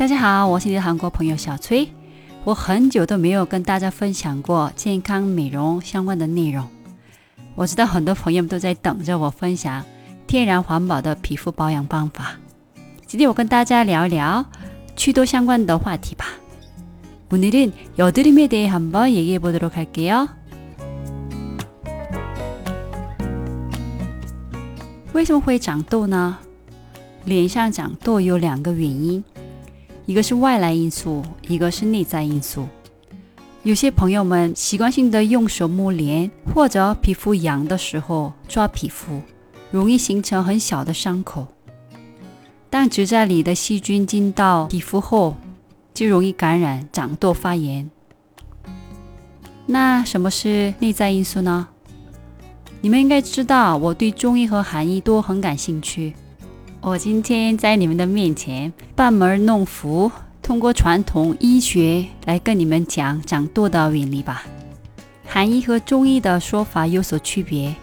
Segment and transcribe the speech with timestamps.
[0.00, 1.88] 大家好，我是你的韩国朋友小崔。
[2.44, 6.66] 我很久都没有跟大家分享过健康美容相关的内容。
[7.54, 9.84] 我知道很多朋友们都在等着我分享
[10.26, 12.36] 天然环保的皮肤保养方法。
[13.06, 14.44] 今天我跟大家聊一聊
[14.94, 16.26] 祛痘相关的话题吧。
[17.28, 20.28] 오늘은여드름에대해한번얘기해보도록할게요
[25.12, 26.38] 为什么会长痘呢？
[27.24, 29.24] 脸上长痘有两个原因。
[30.05, 32.67] 一个是外来因素，一个是内在因素。
[33.63, 39.21] 有些朋友们习惯性的用手摸脸，或者皮肤痒的时候抓皮肤，
[39.69, 41.45] 容易形成很小的伤口。
[42.69, 45.35] 当指甲里的细菌进到皮肤后，
[45.93, 47.89] 就容易感染、长痘、发炎。
[49.67, 51.67] 那什么是内在因素呢？
[52.81, 56.15] 你们应该知道，我对中医和韩医都很感兴趣。
[56.83, 64.43] 我今天在你们的面前班门弄斧，通过传统医学来跟你们讲长痘的原理吧。
[65.27, 67.75] 韩医和中医的说法有所区别。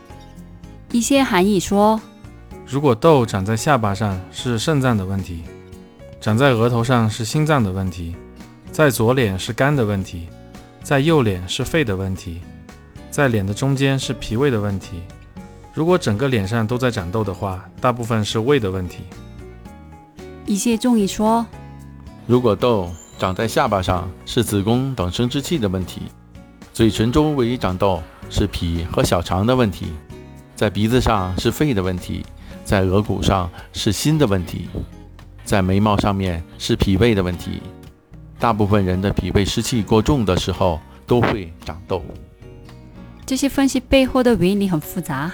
[0.90, 2.00] 一些韩医说，
[2.66, 5.44] 如果痘长在下巴上是肾脏的问题，
[6.20, 8.16] 长在额头上是心脏的问题，
[8.72, 10.26] 在左脸是肝的问题，
[10.82, 12.40] 在右脸是肺的问题，
[13.12, 15.02] 在脸的中间是脾胃的问题。
[15.78, 19.04] 如果整个脸上都在长痘的话，大部分是胃的问题。
[20.44, 21.46] 一些中医说，
[22.26, 26.00] 如果痘长在下巴上，是子宫等生殖器的问题；
[26.72, 29.86] 嘴唇周围长痘是脾和小肠的问题；
[30.56, 32.24] 在鼻子上是肺的问题；
[32.64, 34.62] 在额骨上是心的问题；
[35.44, 37.62] 在眉毛上面是脾胃的问题。
[38.40, 42.02] 大部分人的脾胃湿气过重的时候都会长痘。
[43.24, 45.32] 这些分析背后的原理很复杂。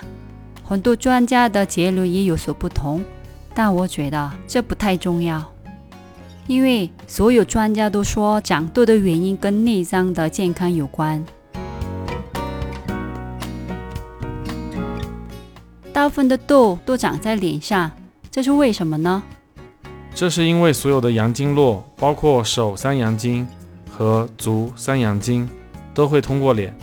[0.67, 3.05] 很多专家的结论也有所不同，
[3.55, 5.45] 但我觉得这不太重要，
[6.47, 11.23] 因为所有专家都说长痘的原因跟内脏的健康有关。
[15.92, 17.91] 大部分的痘都长在脸上，
[18.30, 19.23] 这是为什么呢？
[20.14, 23.47] 这是因为所有的阳经络，包括手三阳经
[23.91, 25.48] 和足三阳经，
[25.92, 26.74] 都会通过脸。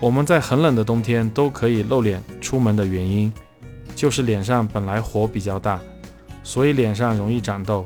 [0.00, 3.30] 我们在很冷的冬天都可以露脸出门的原因，
[3.94, 5.78] 就是脸上本来火比较大，
[6.42, 7.84] 所以脸上容易长痘。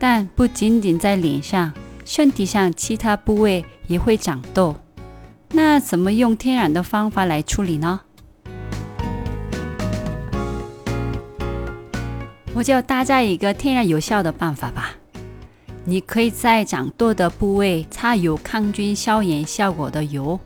[0.00, 1.72] 但不仅仅在脸上，
[2.04, 4.74] 身体上其他部位也会长痘。
[5.52, 8.00] 那怎么用天然的方法来处理呢？
[12.52, 14.90] 我教大家一个天然有效的办法吧。
[15.84, 20.38] 你可以在长痘的部位擦有抗菌消炎效果的油。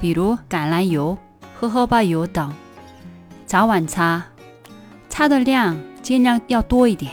[0.00, 1.18] 比如橄榄油、
[1.58, 2.52] 荷荷巴油等，
[3.46, 4.24] 早晚擦，
[5.08, 7.10] 擦的量尽量要多一点。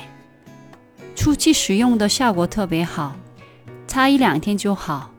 [1.15, 3.15] 初期使用的效果特别好，
[3.87, 5.09] 擦一两天就好。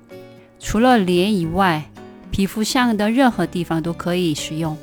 [0.60, 1.91] 除了脸以外，
[2.31, 4.77] 皮肤上的任何地方都可以使用，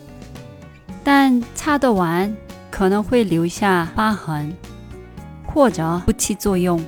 [1.04, 2.36] 但擦得完
[2.70, 4.56] 可能会留下疤痕
[5.46, 6.84] 或者不起作用。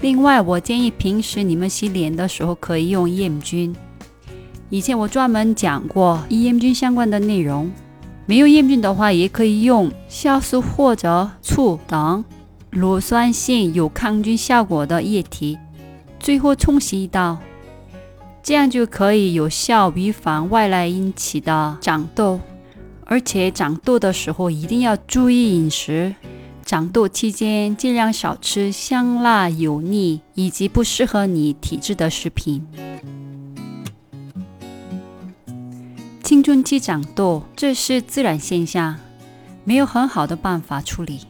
[0.00, 3.74] 另外，我建议平时你们洗脸的时候可以用抑菌。
[4.70, 7.70] 以前我专门讲过抑菌相关的内容，
[8.24, 12.24] 没有抑菌的话，也可以用酵素或者醋等
[12.70, 15.58] 乳酸性有抗菌效果的液体，
[16.20, 17.38] 最后冲洗一道，
[18.44, 22.38] 这样就可以有效预防外来引起的长痘。
[23.06, 26.14] 而且长痘的时候一定要注意饮食，
[26.64, 32.64] 长痘期间尽量少吃香辣、油腻以及不适合你体质的食品。
[36.30, 38.94] 青春期长痘，这是自然现象，
[39.64, 41.22] 没有很好的办法处理，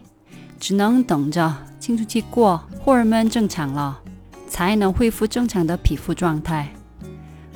[0.58, 3.98] 只能等着青春期过，荷尔蒙正常了，
[4.46, 6.68] 才能恢复正常的皮肤状态。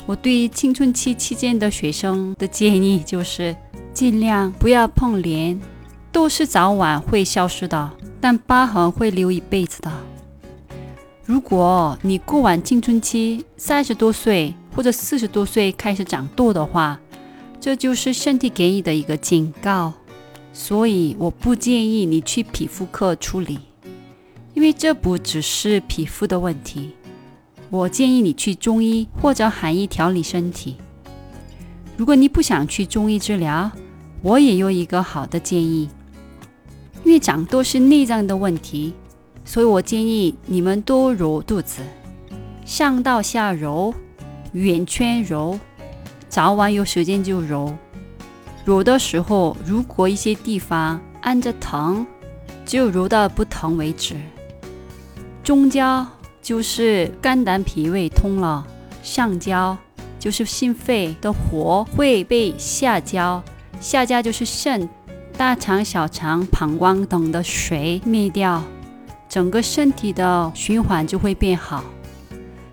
[0.07, 3.55] 我对青春期期间的学生的建议就是，
[3.93, 5.61] 尽量不要碰脸，
[6.11, 7.91] 痘是早晚会消失的，
[8.23, 9.93] 但疤痕会留一辈子的。
[11.27, 16.99] 如果你过完青春期，三十多岁或者四十多岁开始长痘的话，
[17.65, 19.95] 这就是身体给你的一个警告，
[20.53, 23.59] 所以我不建议你去皮肤科处理，
[24.53, 26.91] 因为这不只是皮肤的问题。
[27.71, 30.77] 我建议你去中医或者韩医调理身体。
[31.97, 33.73] 如果你不想去中医治疗，
[34.21, 35.89] 我也有一个好的建议，
[37.03, 38.93] 因为长痘是内脏的问题，
[39.43, 41.81] 所以我建议你们多揉肚子，
[42.67, 43.95] 上到下揉，
[44.53, 45.59] 圆圈揉。
[46.35, 47.73] 早晚有时间就揉，
[48.65, 52.05] 揉的时候如果一些地方按着疼，
[52.67, 54.17] 就揉到不疼为止。
[55.45, 56.05] 中焦
[56.43, 58.67] 就是肝胆脾胃通了，
[59.01, 59.79] 上焦
[60.19, 63.41] 就是心肺的火会被下焦，
[63.81, 64.89] 下焦就是肾、
[65.39, 68.61] 大肠、小肠、膀胱等的水灭掉，
[69.29, 71.85] 整个身体的循环就会变好，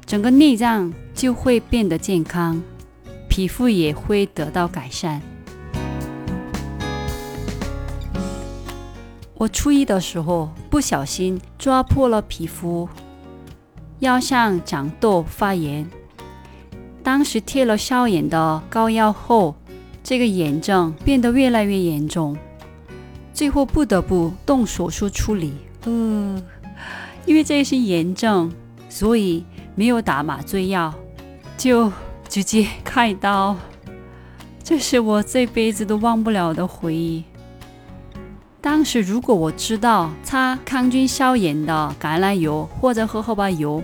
[0.04, 2.60] 整个内脏就会变得健康，
[3.32, 5.22] 皮肤也会得到改善。
[9.36, 12.90] 我初一的时候不小心抓破了皮肤，
[14.00, 15.90] 腰上长痘发炎。
[17.02, 19.56] 当时贴了消炎的膏药后，
[20.04, 22.38] 这个炎症变得越来越严重，
[23.34, 25.54] 最后不得不动手术处理。
[25.86, 26.44] 呃，
[27.26, 28.52] 因为这是炎症，
[28.90, 30.94] 所以没有打麻醉药，
[31.58, 31.90] 就
[32.32, 33.58] 直接开刀。
[34.64, 37.26] 这是我这辈子都忘不了的回忆。
[38.62, 43.84] 当时如果我知道擦抗菌消炎的橄榄油或者荷荷巴油，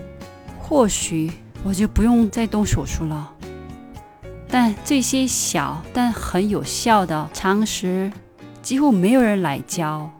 [0.58, 1.30] 或许
[1.62, 3.30] 我就不用再动手术了。
[4.48, 8.10] 但这些小但很有效的常识，
[8.62, 10.10] 几乎没有人来教。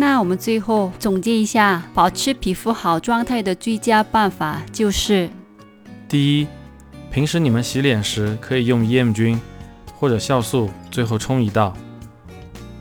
[0.00, 5.28] 那我们最后总结一下，保持皮肤好状态的最佳办法就是：
[6.08, 6.46] 第一，
[7.12, 9.38] 平时你们洗脸时可以用 EM 菌。
[9.94, 11.76] 或者酵素，最后冲一道。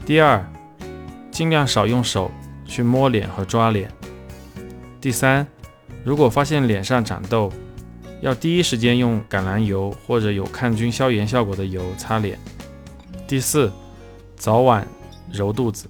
[0.05, 0.49] 第二，
[1.29, 2.31] 尽量少用手
[2.65, 3.91] 去摸脸和抓脸。
[5.01, 5.45] 第三，
[6.05, 7.51] 如果发现脸上长痘，
[8.21, 12.39] 要第一时间用橄榄油或者有抗菌消炎效果的油擦脸。
[13.27, 13.69] 第四，
[14.37, 14.87] 早晚
[15.29, 15.89] 揉肚子。